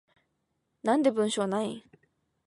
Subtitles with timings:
[0.81, 1.83] なんで文章ないん？